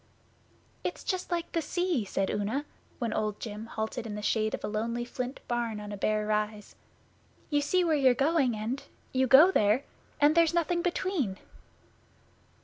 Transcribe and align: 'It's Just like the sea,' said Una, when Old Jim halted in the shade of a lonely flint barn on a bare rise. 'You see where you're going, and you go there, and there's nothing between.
'It's 0.83 1.03
Just 1.03 1.29
like 1.29 1.51
the 1.51 1.61
sea,' 1.61 2.03
said 2.05 2.31
Una, 2.31 2.65
when 2.97 3.13
Old 3.13 3.39
Jim 3.39 3.67
halted 3.67 4.07
in 4.07 4.15
the 4.15 4.23
shade 4.23 4.55
of 4.55 4.63
a 4.63 4.67
lonely 4.67 5.05
flint 5.05 5.39
barn 5.47 5.79
on 5.79 5.91
a 5.91 5.95
bare 5.95 6.25
rise. 6.25 6.73
'You 7.51 7.61
see 7.61 7.83
where 7.83 7.93
you're 7.95 8.15
going, 8.15 8.55
and 8.55 8.81
you 9.13 9.27
go 9.27 9.51
there, 9.51 9.83
and 10.19 10.33
there's 10.33 10.55
nothing 10.55 10.81
between. 10.81 11.37